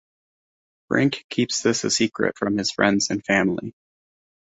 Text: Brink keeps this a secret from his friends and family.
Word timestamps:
Brink 0.89 1.25
keeps 1.29 1.61
this 1.61 1.83
a 1.83 1.91
secret 1.91 2.35
from 2.35 2.57
his 2.57 2.71
friends 2.71 3.11
and 3.11 3.23
family. 3.23 3.75